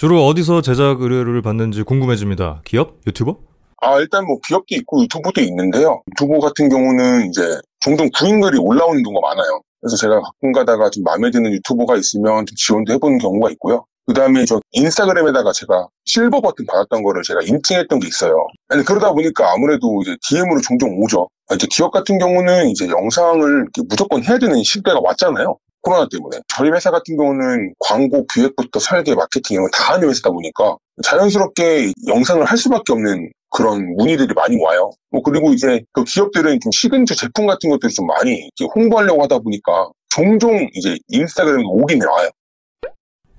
주로 0.00 0.24
어디서 0.24 0.62
제작 0.62 1.02
의뢰를 1.02 1.42
받는지 1.42 1.82
궁금해집니다. 1.82 2.62
기업? 2.64 3.00
유튜버? 3.06 3.36
아, 3.82 3.98
일단 3.98 4.24
뭐 4.24 4.38
기업도 4.48 4.74
있고 4.76 5.02
유튜브도 5.02 5.42
있는데요. 5.42 6.00
유튜브 6.10 6.38
같은 6.38 6.70
경우는 6.70 7.28
이제 7.28 7.42
종종 7.80 8.08
구인글이 8.18 8.56
올라오는 8.58 9.02
경우가 9.02 9.28
많아요. 9.28 9.60
그래서 9.78 9.96
제가 9.96 10.22
가끔 10.22 10.52
가다가 10.52 10.88
좀 10.88 11.04
마음에 11.04 11.30
드는 11.30 11.52
유튜버가 11.52 11.96
있으면 11.96 12.46
좀 12.46 12.56
지원도 12.56 12.94
해보는 12.94 13.18
경우가 13.18 13.50
있고요. 13.50 13.84
그 14.10 14.14
다음에 14.14 14.44
저 14.44 14.60
인스타그램에다가 14.72 15.52
제가 15.52 15.86
실버 16.04 16.40
버튼 16.40 16.66
받았던 16.66 17.04
거를 17.04 17.22
제가 17.22 17.42
인증했던 17.42 18.00
게 18.00 18.08
있어요. 18.08 18.44
아니, 18.66 18.84
그러다 18.84 19.12
보니까 19.12 19.52
아무래도 19.52 20.02
이제 20.02 20.16
DM으로 20.28 20.60
종종 20.62 20.98
오죠. 21.00 21.28
아, 21.48 21.54
이제 21.54 21.68
기업 21.70 21.92
같은 21.92 22.18
경우는 22.18 22.70
이제 22.70 22.88
영상을 22.88 23.66
무조건 23.88 24.24
해야 24.24 24.36
되는 24.36 24.60
시대가 24.64 24.98
왔잖아요. 25.00 25.56
코로나 25.82 26.08
때문에. 26.10 26.38
저희 26.48 26.70
회사 26.70 26.90
같은 26.90 27.16
경우는 27.16 27.72
광고 27.78 28.26
기획부터 28.34 28.80
설계, 28.80 29.14
마케팅 29.14 29.54
이런 29.54 29.70
거 29.70 29.83
다 29.83 29.92
하는 29.94 30.08
회사다 30.08 30.30
보니까 30.30 30.76
자연스럽게 31.04 31.92
영상을 32.08 32.44
할 32.44 32.58
수밖에 32.58 32.92
없는 32.92 33.30
그런 33.50 33.94
문의들이 33.96 34.34
많이 34.34 34.60
와요. 34.60 34.90
뭐 35.12 35.22
그리고 35.22 35.52
이제 35.52 35.82
그 35.92 36.02
기업들은 36.02 36.58
좀 36.58 36.72
시그니처 36.72 37.14
제품 37.14 37.46
같은 37.46 37.70
것들을 37.70 37.94
좀 37.94 38.08
많이 38.08 38.50
홍보하려고 38.74 39.22
하다 39.22 39.38
보니까 39.38 39.88
종종 40.08 40.66
이제 40.74 40.98
인스타그램에 41.06 41.62
오긴 41.64 42.02
와요. 42.04 42.28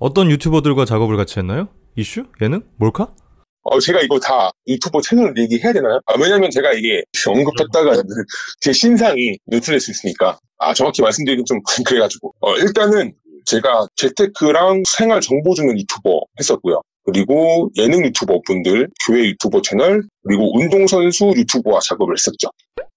어떤 0.02 0.32
유튜버들과 0.32 0.84
작업을 0.84 1.16
같이 1.16 1.38
했나요? 1.38 1.68
이슈? 1.94 2.24
예능? 2.40 2.62
몰카? 2.76 3.06
어, 3.62 3.78
제가 3.78 4.00
이거 4.00 4.18
다 4.18 4.50
유튜버 4.66 5.00
채널 5.00 5.32
얘기해야 5.38 5.72
되나요? 5.72 6.00
아, 6.06 6.14
왜냐면 6.20 6.50
제가 6.50 6.72
이게 6.72 7.04
언급했다가 7.24 8.02
제 8.60 8.72
신상이 8.72 9.38
노출될 9.46 9.78
수 9.78 9.92
있으니까. 9.92 10.40
아, 10.58 10.74
정확히 10.74 11.02
말씀드리긴 11.02 11.44
좀 11.44 11.60
그래가지고. 11.86 12.34
어, 12.40 12.56
일단은 12.56 13.12
제가 13.44 13.86
재테크랑 13.94 14.82
생활 14.88 15.20
정보 15.20 15.54
주는 15.54 15.78
유튜버 15.78 16.20
했었고요. 16.40 16.80
그리고 17.04 17.70
예능 17.78 18.04
유튜버 18.04 18.40
분들, 18.44 18.88
교회 19.06 19.26
유튜버 19.26 19.62
채널, 19.62 20.02
그리고 20.26 20.58
운동선수 20.58 21.32
유튜버와 21.36 21.78
작업을 21.78 22.16
했었죠. 22.16 22.48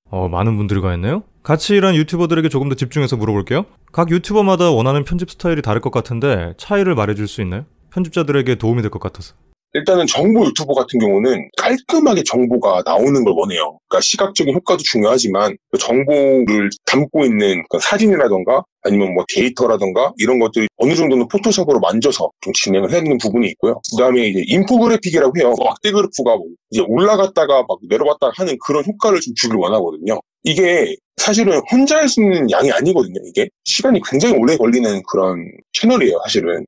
어, 0.10 0.28
많은 0.28 0.58
분들과 0.58 0.90
했네요. 0.90 1.22
같이 1.46 1.76
일한 1.76 1.94
유튜버들에게 1.96 2.50
조금 2.50 2.70
더 2.70 2.76
집중해서 2.76 3.18
물어볼게요. 3.18 3.66
각 3.92 4.10
유튜버마다 4.10 4.72
원하는 4.72 5.04
편집 5.04 5.30
스타일이 5.30 5.62
다를 5.62 5.80
것 5.80 5.92
같은데 5.92 6.56
차이를 6.58 6.96
말해줄 6.96 7.28
수 7.28 7.40
있나요? 7.44 7.66
편집자들에게 7.94 8.56
도움이 8.56 8.82
될 8.82 8.90
것 8.90 9.00
같아서. 9.00 9.36
일단은 9.74 10.08
정보 10.08 10.44
유튜버 10.46 10.74
같은 10.74 11.00
경우는 11.00 11.50
깔끔하게 11.58 12.24
정보가 12.24 12.82
나오는 12.84 13.24
걸 13.24 13.34
원해요. 13.38 13.78
그러니까 13.88 14.02
시각적인 14.02 14.56
효과도 14.56 14.82
중요하지만 14.84 15.56
그 15.70 15.78
정보를 15.78 16.70
담고 16.86 17.26
있는 17.26 17.62
그 17.70 17.78
사진이라던가 17.80 18.64
아니면 18.84 19.14
뭐 19.14 19.24
데이터라던가 19.36 20.14
이런 20.18 20.40
것들이 20.40 20.68
어느 20.78 20.96
정도는 20.96 21.28
포토샵으로 21.28 21.80
만져서 21.80 22.32
좀 22.42 22.54
진행을 22.54 22.90
해야 22.92 23.02
되는 23.04 23.20
부분이 23.20 23.48
있고요. 23.50 23.82
그 23.92 24.02
다음에 24.02 24.26
이제 24.30 24.44
인포그래픽이라고 24.48 25.34
해요. 25.38 25.54
막대 25.64 25.92
그래프가 25.92 26.38
뭐 26.38 26.46
이제 26.72 26.82
올라갔다가 26.88 27.66
막 27.68 27.78
내려갔다가 27.88 28.34
하는 28.36 28.58
그런 28.66 28.84
효과를 28.84 29.20
좀 29.20 29.36
주길 29.36 29.58
원하거든요. 29.58 30.20
이게 30.44 30.96
사실은 31.18 31.62
혼자 31.72 31.98
할 31.98 32.08
수 32.10 32.22
있는 32.22 32.50
양이 32.52 32.72
아니거든요, 32.72 33.20
이게. 33.26 33.50
시간이 33.64 34.02
굉장히 34.10 34.36
오래 34.38 34.58
걸리는 34.58 35.02
그런 35.10 35.50
채널이에요, 35.74 36.20
사실은. 36.24 36.66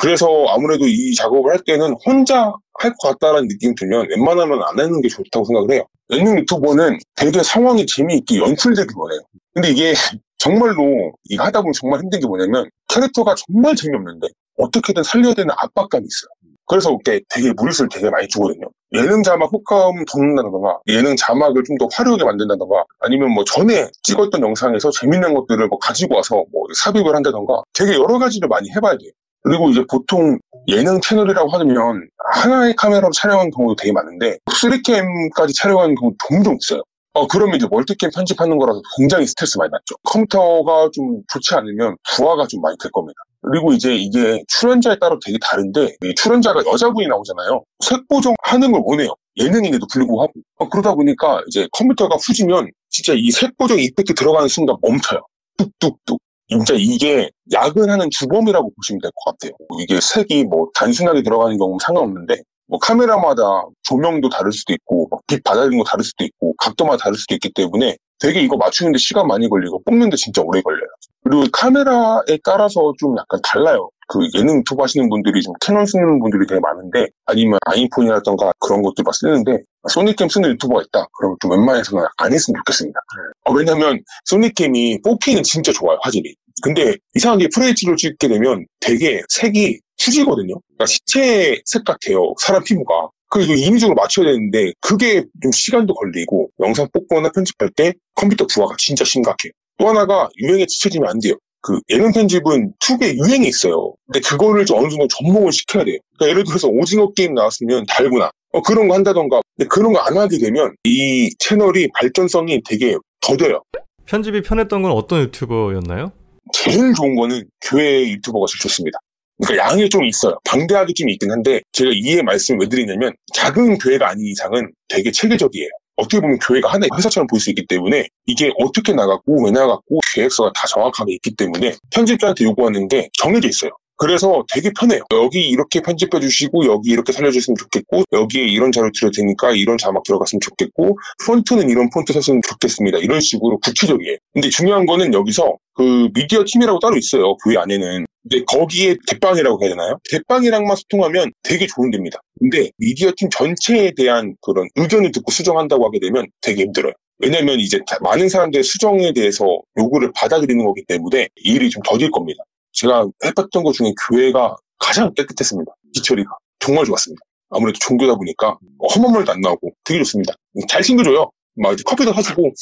그래서 0.00 0.46
아무래도 0.48 0.86
이 0.86 1.14
작업을 1.14 1.52
할 1.52 1.60
때는 1.64 1.94
혼자 2.04 2.52
할 2.78 2.92
것 3.00 3.10
같다라는 3.10 3.48
느낌이 3.48 3.74
들면 3.74 4.08
웬만하면 4.10 4.62
안 4.62 4.80
하는 4.80 5.00
게 5.02 5.08
좋다고 5.08 5.44
생각을 5.44 5.72
해요. 5.72 5.84
예능 6.10 6.38
유튜버는 6.38 6.98
되게 7.16 7.42
상황이 7.42 7.84
재미있게 7.86 8.38
연출되길 8.38 8.88
원해요. 8.96 9.20
근데 9.54 9.70
이게 9.70 9.92
정말로 10.38 11.12
이거 11.28 11.44
하다 11.44 11.60
보면 11.60 11.72
정말 11.74 12.00
힘든 12.00 12.20
게 12.20 12.26
뭐냐면 12.26 12.68
캐릭터가 12.88 13.34
정말 13.46 13.76
재미없는데 13.76 14.28
어떻게든 14.56 15.02
살려야 15.02 15.34
되는 15.34 15.50
압박감이 15.56 16.04
있어요. 16.04 16.30
그래서 16.66 16.96
이게 17.00 17.20
되게 17.28 17.52
무리수를 17.52 17.88
되게 17.92 18.08
많이 18.10 18.26
주거든요. 18.28 18.66
예능 18.92 19.22
자막 19.22 19.52
효과음 19.52 20.04
덮는다던가 20.04 20.78
예능 20.88 21.14
자막을 21.16 21.62
좀 21.64 21.76
더 21.78 21.88
화려하게 21.92 22.24
만든다던가 22.24 22.84
아니면 23.00 23.30
뭐 23.30 23.44
전에 23.44 23.88
찍었던 24.02 24.42
영상에서 24.42 24.90
재밌는 24.90 25.32
것들을 25.34 25.68
뭐 25.68 25.78
가지고 25.78 26.16
와서 26.16 26.44
뭐 26.52 26.64
삽입을 26.74 27.14
한다던가 27.14 27.62
되게 27.72 27.94
여러 27.94 28.18
가지를 28.18 28.48
많이 28.48 28.68
해봐야 28.70 28.98
돼요. 28.98 29.10
그리고 29.42 29.70
이제 29.70 29.82
보통 29.90 30.38
예능 30.68 31.00
채널이라고 31.00 31.48
하면 31.48 32.08
하나의 32.34 32.74
카메라로 32.76 33.10
촬영하는 33.12 33.50
경우도 33.52 33.76
되게 33.76 33.92
많은데 33.92 34.36
3캠까지 34.50 35.56
촬영하는 35.56 35.94
경우 35.94 36.12
종종 36.28 36.58
있어요. 36.60 36.82
어, 37.14 37.26
그러면 37.26 37.56
이제 37.56 37.66
멀티캠 37.70 38.10
편집하는 38.14 38.58
거라서 38.58 38.80
굉장히 38.98 39.26
스트레스 39.26 39.56
많이 39.58 39.70
받죠. 39.70 39.94
컴퓨터가 40.04 40.90
좀 40.92 41.22
좋지 41.28 41.54
않으면 41.54 41.96
부하가 42.14 42.46
좀 42.46 42.60
많이 42.60 42.76
될 42.78 42.90
겁니다. 42.92 43.18
그리고 43.42 43.72
이제 43.72 43.94
이게 43.94 44.42
출연자에 44.48 44.98
따라 44.98 45.16
되게 45.24 45.38
다른데 45.40 45.96
출연자가 46.16 46.62
여자분이 46.66 47.06
나오잖아요. 47.06 47.62
색보정 47.84 48.34
하는 48.42 48.72
걸 48.72 48.82
원해요. 48.84 49.14
예능인데도 49.36 49.86
불구하고 49.92 50.32
어, 50.58 50.68
그러다 50.68 50.94
보니까 50.94 51.42
이제 51.48 51.66
컴퓨터가 51.72 52.16
후지면 52.16 52.70
진짜 52.90 53.14
이 53.16 53.30
색보정 53.30 53.78
이펙트 53.78 54.14
들어가는 54.14 54.48
순간 54.48 54.76
멈춰요. 54.82 55.20
뚝뚝뚝. 55.56 56.18
진짜 56.48 56.74
이게 56.76 57.30
야근하는 57.52 58.08
주범이라고 58.10 58.72
보시면 58.76 59.00
될 59.00 59.10
것 59.14 59.32
같아요. 59.38 59.52
이게 59.80 60.00
색이 60.00 60.44
뭐 60.44 60.68
단순하게 60.74 61.22
들어가는 61.22 61.56
경우는 61.56 61.78
상관없는데 61.80 62.42
뭐 62.66 62.78
카메라마다 62.80 63.42
조명도 63.84 64.28
다를 64.30 64.52
수도 64.52 64.72
있고 64.74 65.08
빛 65.28 65.42
받아들이는 65.44 65.78
거 65.78 65.84
다를 65.84 66.04
수도 66.04 66.24
있고 66.24 66.54
각도마다 66.58 67.04
다를 67.04 67.16
수도 67.16 67.34
있기 67.36 67.52
때문에 67.54 67.96
되게 68.20 68.40
이거 68.40 68.56
맞추는데 68.56 68.98
시간 68.98 69.26
많이 69.26 69.48
걸리고 69.48 69.82
뽑는데 69.84 70.16
진짜 70.16 70.42
오래 70.42 70.60
걸려요. 70.60 70.88
그리고 71.24 71.44
카메라에 71.52 72.38
따라서 72.44 72.92
좀 72.98 73.16
약간 73.18 73.40
달라요. 73.42 73.90
그 74.08 74.18
예능 74.34 74.58
유튜브 74.58 74.82
하시는 74.82 75.08
분들이 75.08 75.40
좀 75.40 75.54
캐논 75.60 75.86
쓰는 75.86 76.18
분들이 76.18 76.46
되게 76.46 76.60
많은데 76.60 77.06
아니면 77.26 77.58
아이폰이라던가 77.66 78.52
그런 78.58 78.82
것들 78.82 79.04
막 79.04 79.14
쓰는데 79.14 79.62
소니캠 79.88 80.28
쓰는 80.28 80.50
유튜버가 80.50 80.82
있다. 80.82 81.06
그러면 81.16 81.36
좀 81.40 81.52
웬만해서는 81.52 82.04
안 82.16 82.32
했으면 82.32 82.58
좋겠습니다. 82.58 82.98
어, 83.44 83.52
왜냐면 83.52 84.02
소니캠이 84.24 85.02
4K는 85.02 85.44
진짜 85.44 85.72
좋아요 85.72 85.98
화질이. 86.02 86.34
근데 86.62 86.96
이상하게 87.14 87.44
FHD로 87.44 87.96
찍게 87.96 88.28
되면 88.28 88.66
되게 88.80 89.22
색이 89.28 89.78
후지거든요. 90.02 90.54
그러니까 90.66 90.86
시체 90.86 91.60
색 91.64 91.84
같아요. 91.84 92.34
사람 92.40 92.64
피부가. 92.64 93.08
그리고 93.30 93.54
인위적으로 93.54 93.94
맞춰야 93.94 94.26
되는데 94.26 94.72
그게 94.80 95.24
좀 95.42 95.52
시간도 95.52 95.94
걸리고 95.94 96.50
영상 96.60 96.88
뽑거나 96.92 97.30
편집할 97.32 97.70
때 97.76 97.94
컴퓨터 98.14 98.46
부하가 98.46 98.74
진짜 98.76 99.04
심각해요. 99.04 99.52
또 99.78 99.88
하나가 99.88 100.28
유행에 100.38 100.66
지쳐지면 100.66 101.08
안 101.08 101.18
돼요. 101.20 101.34
그 101.62 101.78
예능 101.90 102.10
편집은 102.12 102.72
투개 102.80 103.14
유행이 103.14 103.46
있어요. 103.46 103.94
근데 104.06 104.20
그거를 104.20 104.64
좀 104.66 104.78
어느 104.78 104.88
정도 104.88 105.06
접목을 105.08 105.52
시켜야 105.52 105.84
돼요. 105.84 105.98
그러니까 106.18 106.30
예를 106.32 106.44
들어서 106.44 106.68
오징어 106.68 107.12
게임 107.12 107.34
나왔으면 107.34 107.84
달구나. 107.86 108.30
어, 108.52 108.62
그런 108.62 108.88
거 108.88 108.94
한다던가. 108.94 109.40
근데 109.56 109.68
그런 109.68 109.92
거 109.92 110.00
안 110.00 110.16
하게 110.16 110.38
되면 110.38 110.74
이 110.84 111.30
채널이 111.38 111.88
발전성이 111.94 112.60
되게 112.66 112.96
더뎌요. 113.20 113.62
편집이 114.06 114.42
편했던 114.42 114.82
건 114.82 114.90
어떤 114.92 115.20
유튜버였나요? 115.22 116.12
제일 116.52 116.92
좋은 116.94 117.14
거는 117.14 117.44
교회 117.60 118.08
유튜버가 118.10 118.46
제일 118.48 118.58
좋습니다. 118.62 118.98
그러니까 119.42 119.70
양이 119.70 119.88
좀 119.88 120.04
있어요. 120.04 120.38
방대하게 120.44 120.92
좀 120.94 121.08
있긴 121.08 121.30
한데 121.30 121.60
제가 121.72 121.90
이해 121.94 122.22
말씀을 122.22 122.60
왜 122.60 122.68
드리냐면 122.68 123.12
작은 123.34 123.78
교회가 123.78 124.10
아닌 124.10 124.26
이상은 124.26 124.70
되게 124.88 125.10
체계적이에요. 125.10 125.68
어떻게 125.96 126.20
보면 126.20 126.38
교회가 126.38 126.72
하나의 126.72 126.90
회사처럼 126.96 127.26
보일 127.26 127.40
수 127.40 127.50
있기 127.50 127.66
때문에 127.66 128.06
이게 128.26 128.50
어떻게 128.58 128.92
나갔고 128.92 129.44
왜 129.44 129.50
나갔고 129.50 130.00
계획서가 130.14 130.52
다 130.54 130.66
정확하게 130.66 131.14
있기 131.14 131.34
때문에 131.36 131.76
편집자한테 131.90 132.44
요구하는 132.44 132.88
게 132.88 133.08
정해져 133.18 133.48
있어요. 133.48 133.70
그래서 134.00 134.42
되게 134.54 134.72
편해요. 134.72 135.02
여기 135.12 135.50
이렇게 135.50 135.82
편집해 135.82 136.20
주시고 136.20 136.64
여기 136.64 136.90
이렇게 136.90 137.12
살려주시면 137.12 137.56
좋겠고 137.56 138.04
여기에 138.12 138.46
이런 138.46 138.72
자료 138.72 138.90
드릴 138.98 139.12
테니까 139.14 139.50
이런 139.52 139.76
자막 139.76 140.02
들어갔으면 140.04 140.40
좋겠고 140.40 140.98
폰트는 141.26 141.68
이런 141.68 141.90
폰트 141.90 142.14
썼으면 142.14 142.40
좋겠습니다. 142.48 142.96
이런 142.96 143.20
식으로 143.20 143.58
구체적이에요. 143.58 144.16
근데 144.32 144.48
중요한 144.48 144.86
거는 144.86 145.12
여기서 145.12 145.54
그 145.74 146.08
미디어 146.14 146.44
팀이라고 146.46 146.78
따로 146.78 146.96
있어요. 146.96 147.36
교회 147.44 147.58
안에는. 147.58 148.06
근데 148.22 148.44
거기에 148.44 148.96
대빵이라고 149.08 149.62
해야 149.62 149.70
되나요? 149.70 149.98
대빵이랑만 150.10 150.76
소통하면 150.76 151.32
되게 151.42 151.66
좋은 151.66 151.90
데입니다. 151.90 152.20
근데 152.38 152.70
미디어 152.76 153.12
팀 153.16 153.30
전체에 153.30 153.92
대한 153.96 154.34
그런 154.42 154.68
의견을 154.76 155.12
듣고 155.12 155.30
수정한다고 155.30 155.86
하게 155.86 156.00
되면 156.00 156.26
되게 156.40 156.64
힘들어요. 156.64 156.92
왜냐면 157.18 157.60
이제 157.60 157.78
많은 158.02 158.28
사람들의 158.28 158.62
수정에 158.64 159.12
대해서 159.12 159.44
요구를 159.78 160.12
받아들이는 160.14 160.64
거기 160.64 160.84
때문에 160.86 161.28
일이 161.36 161.70
좀 161.70 161.82
더딜 161.82 162.10
겁니다. 162.10 162.42
제가 162.72 163.06
해봤던 163.24 163.62
것 163.62 163.72
중에 163.72 163.92
교회가 164.08 164.56
가장 164.78 165.12
깨끗했습니다. 165.14 165.72
기처리가. 165.94 166.30
정말 166.58 166.84
좋았습니다. 166.84 167.20
아무래도 167.50 167.78
종교다 167.80 168.14
보니까 168.14 168.58
험한 168.94 169.12
말도 169.12 169.32
안 169.32 169.40
나오고 169.40 169.70
되게 169.84 169.98
좋습니다. 169.98 170.34
잘 170.68 170.82
챙겨줘요. 170.82 171.30
막 171.56 171.76
커피도 171.84 172.12
사주고 172.12 172.52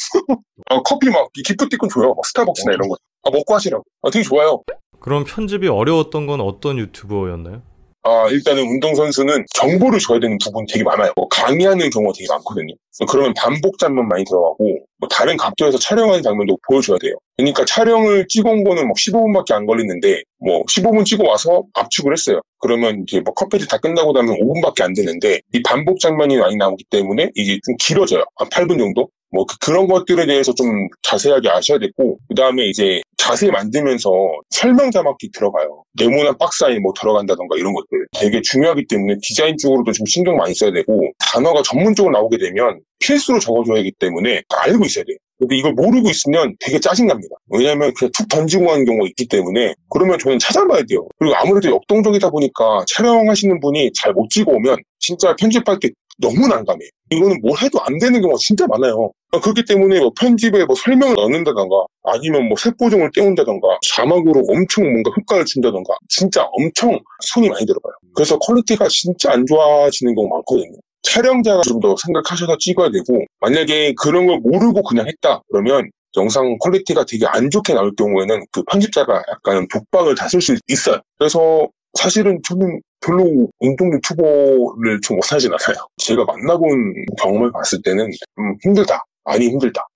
어, 0.71 0.83
커피 0.83 1.09
막 1.11 1.31
기프티콘 1.33 1.89
줘요. 1.89 2.15
막 2.15 2.25
스타벅스나 2.27 2.73
이런 2.73 2.89
거. 2.89 2.97
아, 3.25 3.31
먹고 3.31 3.55
하시라고. 3.55 3.85
아, 4.03 4.11
되게 4.11 4.25
좋아요. 4.25 4.63
그럼 5.01 5.25
편집이 5.25 5.69
어려웠던 5.69 6.27
건 6.27 6.41
어떤 6.41 6.79
유튜버였나요? 6.79 7.63
아, 8.05 8.29
일단은 8.31 8.63
운동선수는 8.63 9.45
정보를 9.55 9.99
줘야 9.99 10.19
되는 10.19 10.39
부분이 10.43 10.67
되게 10.73 10.83
많아요. 10.85 11.13
뭐 11.17 11.29
강의하는 11.29 11.91
경우가 11.91 12.15
되게 12.17 12.27
많거든요. 12.31 12.75
그러면 13.09 13.35
반복 13.37 13.79
장면 13.79 14.09
많이 14.09 14.25
들어가고 14.25 14.79
뭐 14.99 15.09
다른 15.09 15.37
각도에서 15.37 15.79
촬영하는 15.79 16.23
장면도 16.23 16.59
보여줘야 16.67 16.99
돼요. 16.99 17.15
그러니까 17.37 17.65
촬영을 17.65 18.27
온 18.45 18.65
거는 18.65 18.89
막 18.89 18.97
15분밖에 18.97 19.53
안 19.53 19.67
걸리는데 19.67 20.23
뭐 20.39 20.63
15분 20.65 21.05
찍어 21.05 21.25
와서 21.25 21.65
압축을 21.75 22.13
했어요. 22.13 22.41
그러면 22.61 23.05
이제 23.07 23.21
뭐 23.21 23.35
컷패드 23.35 23.67
다 23.67 23.79
끝나고 23.79 24.13
나면 24.13 24.37
5분밖에 24.37 24.83
안 24.83 24.95
되는데 24.95 25.41
이 25.53 25.63
반복 25.63 26.01
장면이 26.01 26.39
많이 26.39 26.57
나오기 26.57 26.85
때문에 26.91 27.31
이게 27.35 27.59
좀 27.65 27.77
길어져요. 27.79 28.25
한 28.37 28.49
8분 28.49 28.79
정도? 28.79 29.09
뭐 29.31 29.45
그, 29.45 29.71
런 29.71 29.87
것들에 29.87 30.27
대해서 30.27 30.55
좀 30.55 30.89
자세하게 31.03 31.51
아셔야 31.51 31.79
됐고 31.79 32.19
그 32.29 32.35
다음에 32.35 32.65
이제 32.65 33.03
자세히 33.19 33.51
만들면서 33.51 34.11
설명 34.51 34.91
자막이 34.91 35.31
들어가요. 35.33 35.85
네모난 35.99 36.39
박스 36.39 36.65
안에 36.65 36.79
뭐 36.79 36.93
들어간다던가 36.99 37.57
이런 37.59 37.75
것들 37.75 38.07
되게 38.19 38.41
중요하기 38.41 38.87
때문에 38.87 39.17
디자인 39.23 39.57
쪽으로도 39.59 39.93
좀 39.93 40.07
신경 40.07 40.37
많이 40.37 40.55
써야 40.55 40.73
되고 40.73 41.11
단어가 41.19 41.61
전문적으로 41.63 42.13
나오게 42.13 42.39
되면 42.39 42.81
필수로 43.01 43.39
적어줘야 43.41 43.81
하기 43.81 43.93
때문에 43.99 44.43
알고 44.49 44.85
있어야 44.87 45.05
돼요. 45.05 45.17
근데 45.39 45.57
이걸 45.57 45.73
모르고 45.75 46.09
있으면 46.11 46.57
되게 46.59 46.81
짜증납니다. 46.81 47.37
왜냐하면 47.51 47.93
그냥 47.95 48.11
툭 48.17 48.29
던지고 48.29 48.67
가는 48.67 48.85
경우가 48.85 49.07
있기 49.09 49.29
때문에 49.29 49.75
그러면 49.91 50.19
저는 50.19 50.39
찾아봐야 50.41 50.83
돼요. 50.89 51.07
그리고 51.19 51.37
아무래도 51.37 51.71
역동적이다 51.71 52.31
보니까 52.31 52.85
촬영하시는 52.89 53.61
분이 53.61 53.93
잘 53.95 54.13
못 54.15 54.29
찍어 54.31 54.51
오면 54.53 54.79
진짜 54.99 55.37
편집할 55.37 55.79
때 55.81 55.91
너무 56.21 56.49
난감해요. 56.49 56.89
이거는 57.11 57.41
뭘 57.43 57.57
해도 57.63 57.79
안 57.83 57.99
되는 57.99 58.21
경우가 58.21 58.37
진짜 58.41 58.67
많아요. 58.67 59.13
그렇기 59.31 59.65
때문에 59.67 60.01
뭐 60.01 60.11
편집에 60.19 60.65
뭐 60.65 60.75
설명을 60.75 61.15
넣는다던가 61.17 61.85
아니면 62.05 62.49
뭐 62.49 62.57
색보정을 62.57 63.11
떼운다던가 63.15 63.79
자막으로 63.87 64.43
엄청 64.49 64.85
뭔가 64.91 65.11
효과를 65.17 65.45
준다던가 65.45 65.95
진짜 66.09 66.45
엄청 66.53 66.99
손이 67.27 67.49
많이 67.51 67.67
들어가요. 67.67 67.93
그래서 68.15 68.39
퀄리티가 68.39 68.89
진짜 68.89 69.33
안 69.33 69.45
좋아지는 69.47 70.15
경우가 70.15 70.37
많거든요. 70.37 70.79
촬영자가 71.03 71.63
좀 71.63 71.81
더 71.81 71.95
생각하셔서 71.97 72.57
찍어야 72.59 72.91
되고 72.91 73.25
만약에 73.41 73.95
그런 74.01 74.27
걸 74.27 74.41
모르고 74.41 74.83
그냥 74.83 75.07
했다 75.07 75.41
그러면 75.51 75.91
영상 76.17 76.57
퀄리티가 76.59 77.05
되게 77.05 77.27
안 77.27 77.51
좋게 77.51 77.75
나올 77.75 77.95
경우에는 77.95 78.43
그 78.51 78.63
편집자가 78.65 79.23
약간 79.31 79.67
독박을 79.69 80.15
다 80.17 80.27
쓸 80.27 80.41
수 80.41 80.57
있어요. 80.69 81.01
그래서 81.19 81.69
사실은 81.95 82.41
저는 82.49 82.81
별로 83.01 83.49
운동 83.61 83.93
유튜버를 83.95 85.01
좀 85.03 85.17
못하진 85.17 85.51
않아요. 85.53 85.87
제가 85.99 86.25
만나본 86.25 86.95
경험을 87.21 87.53
봤을 87.53 87.81
때는 87.83 88.11
좀 88.37 88.57
힘들다. 88.65 89.05
많이 89.29 89.47
힘들다. 89.47 89.87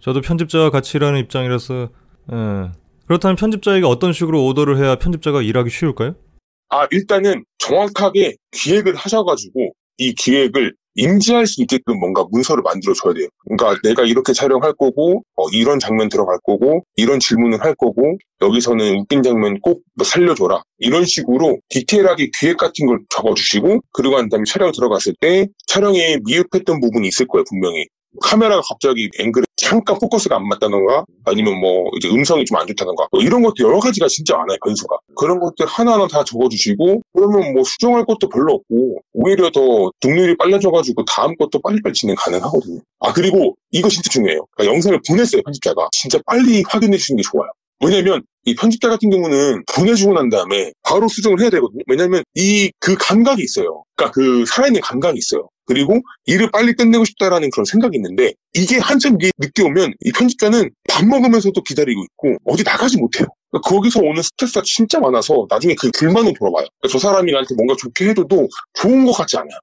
저도 0.00 0.20
편집자와 0.20 0.70
같이 0.70 0.96
일하는 0.96 1.20
입장이라서 1.20 1.88
예. 2.32 2.70
그렇다면 3.06 3.36
편집자에게 3.36 3.86
어떤 3.86 4.12
식으로 4.12 4.44
오더를 4.46 4.78
해야 4.78 4.96
편집자가 4.96 5.42
일하기 5.42 5.70
쉬울까요? 5.70 6.14
아 6.70 6.86
일단은 6.90 7.44
정확하게 7.58 8.36
기획을 8.50 8.94
하셔가지고 8.94 9.72
이 9.96 10.12
기획을 10.14 10.74
인지할 10.94 11.46
수 11.46 11.62
있게끔 11.62 12.00
뭔가 12.00 12.24
문서를 12.30 12.62
만들어줘야 12.62 13.14
돼요. 13.14 13.28
그러니까 13.44 13.80
내가 13.84 14.02
이렇게 14.02 14.32
촬영할 14.32 14.74
거고 14.74 15.22
어, 15.36 15.48
이런 15.52 15.78
장면 15.78 16.08
들어갈 16.08 16.38
거고 16.42 16.84
이런 16.96 17.20
질문을 17.20 17.62
할 17.62 17.74
거고 17.76 18.18
여기서는 18.42 18.98
웃긴 18.98 19.22
장면 19.22 19.60
꼭뭐 19.60 20.04
살려줘라 20.04 20.62
이런 20.78 21.04
식으로 21.04 21.58
디테일하게 21.68 22.30
기획 22.38 22.56
같은 22.56 22.86
걸 22.86 22.98
적어주시고 23.10 23.80
그리고 23.92 24.16
난 24.16 24.28
다음에 24.28 24.42
촬영 24.46 24.72
들어갔을 24.72 25.14
때 25.20 25.46
촬영에 25.66 26.18
미흡했던 26.24 26.80
부분이 26.80 27.06
있을 27.08 27.26
거예요 27.28 27.44
분명히 27.48 27.86
카메라가 28.20 28.62
갑자기 28.68 29.08
앵글에 29.18 29.44
잠깐 29.56 29.98
포커스가 29.98 30.36
안 30.36 30.46
맞다던가 30.48 31.04
아니면 31.24 31.58
뭐 31.60 31.90
이제 31.96 32.08
음성이 32.08 32.44
좀 32.44 32.58
안 32.58 32.66
좋다던가 32.66 33.08
뭐 33.12 33.20
이런 33.22 33.42
것도 33.42 33.54
여러 33.60 33.78
가지가 33.80 34.08
진짜 34.08 34.36
많아요 34.36 34.56
변수가. 34.64 34.96
그런 35.16 35.38
것들 35.40 35.66
하나하나 35.66 36.06
다 36.08 36.24
적어주시고 36.24 37.02
그러면 37.14 37.52
뭐 37.54 37.62
수정할 37.64 38.04
것도 38.04 38.28
별로 38.28 38.54
없고 38.54 39.00
오히려 39.12 39.50
더 39.50 39.90
능률이 40.04 40.36
빨라져가지고 40.36 41.04
다음 41.04 41.36
것도 41.36 41.60
빨리빨리 41.62 41.92
진행 41.94 42.16
가능하거든요. 42.16 42.80
아 43.00 43.12
그리고 43.12 43.56
이거 43.70 43.88
진짜 43.88 44.08
중요해요. 44.10 44.46
그러니까 44.56 44.74
영상을 44.74 45.00
보냈어요 45.06 45.42
편집자가. 45.42 45.88
진짜 45.92 46.18
빨리 46.26 46.62
확인해 46.68 46.96
주시는 46.96 47.18
게 47.18 47.22
좋아요 47.30 47.50
왜냐면 47.84 48.22
이 48.44 48.54
편집자 48.54 48.88
같은 48.88 49.10
경우는 49.10 49.62
보내주고 49.74 50.14
난 50.14 50.30
다음에 50.30 50.72
바로 50.82 51.06
수정을 51.08 51.40
해야 51.40 51.50
되거든요. 51.50 51.82
왜냐면 51.86 52.22
이 52.34 52.70
그 52.80 52.96
감각이 52.98 53.42
있어요. 53.42 53.84
그러니까 53.94 54.14
그 54.14 54.44
살아있는 54.46 54.80
감각이 54.80 55.18
있어요. 55.18 55.48
그리고 55.66 56.00
일을 56.24 56.50
빨리 56.50 56.72
끝내고 56.72 57.04
싶다라는 57.04 57.50
그런 57.50 57.64
생각이 57.66 57.96
있는데 57.98 58.32
이게 58.54 58.78
한참 58.78 59.18
늦게 59.38 59.62
오면 59.64 59.92
이 60.00 60.12
편집자는 60.12 60.70
밥 60.88 61.04
먹으면서도 61.04 61.62
기다리고 61.62 62.02
있고 62.04 62.36
어디 62.46 62.64
나가지 62.64 62.96
못해요. 62.96 63.26
그러니까 63.50 63.68
거기서 63.68 64.00
오는 64.00 64.22
스트레스가 64.22 64.62
진짜 64.64 64.98
많아서 64.98 65.46
나중에 65.50 65.74
그 65.78 65.90
불만으로 65.98 66.32
돌아와요. 66.38 66.66
그러니까 66.80 66.88
저 66.90 66.98
사람이 66.98 67.30
나한테 67.32 67.54
뭔가 67.54 67.74
좋게 67.78 68.08
해줘도 68.08 68.48
좋은 68.74 69.04
것 69.04 69.12
같지 69.12 69.36
않아요. 69.36 69.58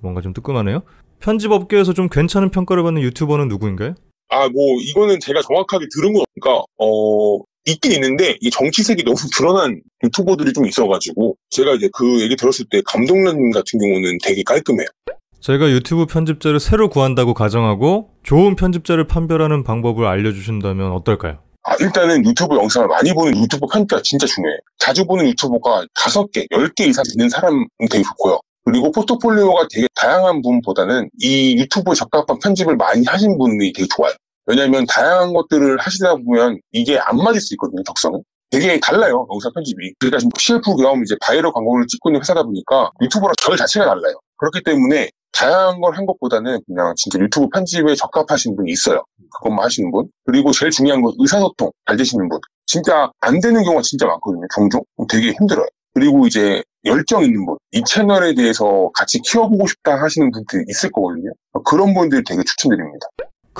뭔가 0.00 0.20
좀 0.20 0.32
뜨끔하네요. 0.32 0.82
편집 1.18 1.50
업계에서 1.50 1.92
좀 1.94 2.08
괜찮은 2.08 2.50
평가를 2.50 2.84
받는 2.84 3.02
유튜버는 3.02 3.48
누구인가요? 3.48 3.94
아, 4.32 4.48
뭐, 4.48 4.80
이거는 4.80 5.18
제가 5.18 5.42
정확하게 5.42 5.86
들은 5.92 6.12
거, 6.12 6.22
그러니까, 6.40 6.64
어, 6.78 7.38
있긴 7.66 7.92
있는데 7.92 8.36
이 8.40 8.50
정치색이 8.50 9.04
너무 9.04 9.16
드러난 9.36 9.80
유튜버들이 10.02 10.52
좀 10.52 10.66
있어가지고 10.66 11.36
제가 11.50 11.74
이제 11.74 11.88
그 11.92 12.20
얘기 12.20 12.36
들었을 12.36 12.66
때 12.70 12.80
감독님 12.86 13.50
같은 13.50 13.78
경우는 13.78 14.18
되게 14.22 14.42
깔끔해요. 14.42 14.86
제가 15.40 15.70
유튜브 15.70 16.06
편집자를 16.06 16.60
새로 16.60 16.90
구한다고 16.90 17.32
가정하고 17.32 18.10
좋은 18.22 18.56
편집자를 18.56 19.06
판별하는 19.06 19.64
방법을 19.64 20.06
알려주신다면 20.06 20.92
어떨까요? 20.92 21.38
아, 21.62 21.74
일단은 21.80 22.24
유튜브 22.26 22.56
영상을 22.56 22.88
많이 22.88 23.12
보는 23.12 23.36
유튜브 23.42 23.66
편집가 23.66 24.02
진짜 24.02 24.26
중요해요. 24.26 24.58
자주 24.78 25.04
보는 25.06 25.26
유튜버가 25.28 25.86
다섯 25.94 26.30
개, 26.32 26.46
열개 26.50 26.86
이상 26.86 27.04
되는 27.16 27.28
사람은 27.28 27.66
되게 27.90 28.02
좋고요. 28.02 28.40
그리고 28.64 28.92
포트폴리오가 28.92 29.66
되게 29.70 29.86
다양한 29.94 30.42
분보다는 30.42 31.08
이 31.18 31.56
유튜브에 31.58 31.94
적합한 31.94 32.38
편집을 32.42 32.76
많이 32.76 33.04
하신 33.06 33.38
분이 33.38 33.72
되게 33.72 33.86
좋아요. 33.94 34.12
왜냐하면 34.50 34.84
다양한 34.86 35.32
것들을 35.32 35.78
하시다 35.78 36.16
보면 36.16 36.58
이게 36.72 36.98
안 36.98 37.16
맞을 37.18 37.40
수 37.40 37.54
있거든요, 37.54 37.82
적성은. 37.84 38.20
되게 38.50 38.80
달라요, 38.80 39.28
영상 39.32 39.52
편집이. 39.54 39.94
그러니까 40.00 40.18
지금 40.18 40.30
CF 40.36 40.74
겸 40.76 41.02
이제 41.04 41.14
바이럴 41.20 41.52
광고를 41.52 41.86
찍고 41.86 42.10
있는 42.10 42.20
회사다 42.20 42.42
보니까 42.42 42.90
유튜버랑 43.00 43.34
결 43.40 43.56
자체가 43.56 43.86
달라요. 43.86 44.18
그렇기 44.38 44.62
때문에 44.64 45.08
다양한 45.32 45.80
걸 45.80 45.94
한 45.94 46.04
것보다는 46.06 46.58
그냥 46.66 46.92
진짜 46.96 47.20
유튜브 47.20 47.48
편집에 47.50 47.94
적합하신 47.94 48.56
분이 48.56 48.72
있어요. 48.72 49.04
그것만 49.34 49.64
하시는 49.64 49.88
분. 49.92 50.08
그리고 50.26 50.50
제일 50.50 50.72
중요한 50.72 51.00
건 51.00 51.14
의사소통 51.18 51.70
잘 51.86 51.96
되시는 51.96 52.28
분. 52.28 52.40
진짜 52.66 53.08
안 53.20 53.40
되는 53.40 53.62
경우가 53.62 53.82
진짜 53.82 54.06
많거든요, 54.06 54.42
종종. 54.52 54.82
되게 55.08 55.30
힘들어요. 55.32 55.66
그리고 55.94 56.26
이제 56.26 56.62
열정 56.84 57.22
있는 57.22 57.46
분, 57.46 57.56
이 57.72 57.82
채널에 57.84 58.34
대해서 58.34 58.90
같이 58.94 59.20
키워보고 59.20 59.66
싶다 59.68 60.00
하시는 60.00 60.30
분들이 60.30 60.64
있을 60.68 60.90
거거든요. 60.90 61.30
그런 61.64 61.94
분들 61.94 62.24
되게 62.24 62.42
추천드립니다. 62.42 63.06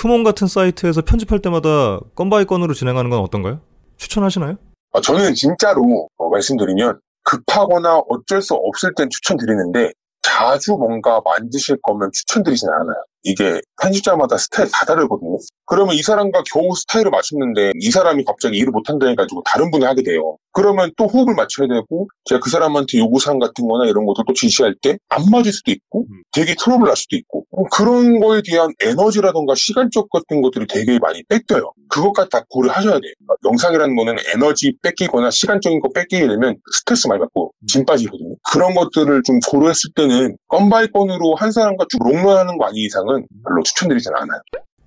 크몽 0.00 0.24
같은 0.24 0.46
사이트에서 0.46 1.02
편집할 1.02 1.40
때마다 1.40 2.00
건 2.14 2.30
by 2.30 2.46
건으로 2.46 2.72
진행하는 2.72 3.10
건 3.10 3.20
어떤가요? 3.20 3.60
추천하시나요? 3.98 4.56
아, 4.94 5.00
저는 5.02 5.34
진짜로 5.34 6.08
어, 6.16 6.30
말씀드리면 6.30 6.98
급하거나 7.22 7.98
어쩔 8.08 8.40
수 8.40 8.54
없을 8.54 8.94
땐 8.94 9.10
추천드리는데 9.10 9.92
자주 10.22 10.72
뭔가 10.72 11.20
만드실 11.22 11.76
거면 11.82 12.10
추천드리진 12.14 12.66
않아요. 12.70 13.04
이게 13.24 13.60
편집자마다 13.82 14.38
스타일 14.38 14.70
다 14.72 14.86
다르거든요. 14.86 15.36
그러면 15.66 15.94
이 15.94 16.02
사람과 16.02 16.44
겨우 16.50 16.74
스타일을 16.74 17.10
맞췄는데 17.10 17.72
이 17.78 17.90
사람이 17.90 18.24
갑자기 18.24 18.56
일을 18.56 18.72
못한다 18.72 19.06
해가지고 19.06 19.42
다른 19.44 19.70
분을 19.70 19.86
하게 19.86 20.02
돼요. 20.02 20.38
그러면 20.52 20.90
또 20.96 21.06
호흡을 21.06 21.34
맞춰야 21.34 21.68
되고 21.68 22.08
제가 22.24 22.40
그 22.40 22.50
사람한테 22.50 22.98
요구사항 22.98 23.38
같은 23.38 23.66
거나 23.68 23.88
이런 23.88 24.04
것도 24.06 24.24
또 24.26 24.32
지시할 24.32 24.74
때 24.82 24.98
안 25.08 25.24
맞을 25.30 25.52
수도 25.52 25.70
있고 25.72 26.06
음. 26.10 26.22
되게 26.32 26.54
트러블 26.54 26.86
날 26.86 26.96
수도 26.96 27.16
있고 27.16 27.44
뭐 27.50 27.64
그런 27.72 28.20
거에 28.20 28.42
대한 28.44 28.72
에너지라던가 28.82 29.54
시간적 29.56 30.08
같은 30.10 30.40
것들이 30.40 30.66
되게 30.68 30.98
많이 31.00 31.22
뺏겨요. 31.24 31.72
그것까지 31.88 32.30
다 32.30 32.44
고려하셔야 32.48 32.92
돼요. 33.00 33.12
그러니까 33.18 33.34
영상이라는 33.44 33.96
거는 33.96 34.16
에너지 34.34 34.72
뺏기거나 34.82 35.30
시간적인 35.30 35.80
거 35.80 35.88
뺏기게 35.92 36.28
되면 36.28 36.56
스트레스 36.72 37.08
많이 37.08 37.20
받고 37.20 37.52
진 37.66 37.84
빠지거든요. 37.84 38.36
그런 38.52 38.74
것들을 38.74 39.22
좀 39.24 39.38
고려했을 39.48 39.90
때는 39.96 40.36
건 40.48 40.74
by 40.74 40.86
건으로 40.92 41.34
한 41.34 41.50
사람과 41.52 41.84
쭉 41.88 41.98
롱런하는 42.04 42.56
거 42.58 42.66
아닌 42.66 42.84
이상은 42.86 43.26
별로 43.44 43.62
추천드리진 43.64 44.12
않아요. 44.14 44.40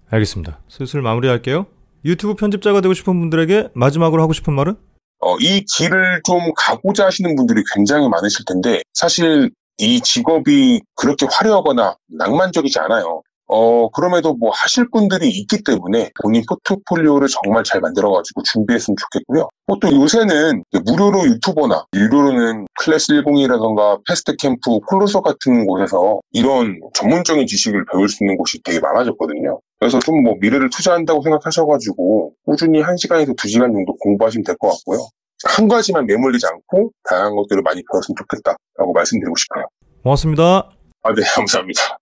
알겠습니다. 0.09 0.59
슬슬 0.69 1.01
마무리할게요. 1.01 1.65
유튜브 2.05 2.35
편집자가 2.35 2.81
되고 2.81 2.93
싶은 2.93 3.19
분들에게 3.19 3.69
마지막으로 3.73 4.21
하고 4.21 4.33
싶은 4.33 4.53
말은? 4.53 4.75
어, 5.23 5.37
이 5.39 5.63
길을 5.65 6.21
좀 6.25 6.39
가고자 6.55 7.05
하시는 7.05 7.35
분들이 7.35 7.63
굉장히 7.73 8.09
많으실 8.09 8.45
텐데 8.45 8.81
사실 8.93 9.49
이 9.77 10.01
직업이 10.01 10.81
그렇게 10.95 11.25
화려하거나 11.29 11.95
낭만적이지 12.09 12.79
않아요. 12.79 13.21
어, 13.47 13.89
그럼에도 13.89 14.35
뭐 14.35 14.51
하실 14.51 14.89
분들이 14.89 15.29
있기 15.29 15.63
때문에 15.63 16.11
본인 16.21 16.43
포트폴리오를 16.47 17.27
정말 17.27 17.63
잘 17.63 17.81
만들어가지고 17.81 18.41
준비했으면 18.43 18.95
좋겠고요. 18.97 19.49
뭐또 19.67 19.91
요새는 19.93 20.63
무료로 20.85 21.25
유튜브나 21.25 21.85
유료로는 21.93 22.67
클래스 22.79 23.13
101이라던가 23.13 24.01
패스트 24.07 24.35
캠퍼스, 24.37 24.79
콜로소 24.87 25.21
같은 25.21 25.65
곳에서 25.67 26.19
이런 26.31 26.79
전문적인 26.93 27.45
지식을 27.45 27.85
배울 27.91 28.09
수 28.09 28.23
있는 28.23 28.37
곳이 28.37 28.61
되게 28.63 28.79
많아졌거든요. 28.79 29.59
그래서 29.83 29.99
좀 29.99 30.23
뭐 30.23 30.35
미래를 30.39 30.69
투자한다고 30.69 31.21
생각하셔가지고 31.23 32.31
꾸준히 32.45 32.81
1시간에서 32.81 33.35
2시간 33.35 33.73
정도 33.73 33.93
공부하시면 33.97 34.45
될 34.45 34.55
것 34.57 34.69
같고요. 34.69 34.99
한 35.45 35.67
가지만 35.67 36.05
매몰리지 36.05 36.45
않고 36.47 36.91
다양한 37.09 37.35
것들을 37.35 37.61
많이 37.63 37.83
배웠으면 37.91 38.15
좋겠다라고 38.17 38.93
말씀드리고 38.93 39.35
싶어요. 39.35 39.65
고맙습니다. 40.03 40.69
아, 41.03 41.13
네, 41.13 41.21
감사합니다. 41.35 41.97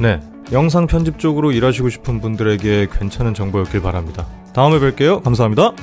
네. 0.00 0.18
영상 0.52 0.86
편집 0.86 1.18
쪽으로 1.18 1.52
일하시고 1.52 1.90
싶은 1.90 2.22
분들에게 2.22 2.88
괜찮은 2.90 3.34
정보였길 3.34 3.82
바랍니다. 3.82 4.26
다음에 4.54 4.78
뵐게요. 4.78 5.22
감사합니다. 5.22 5.74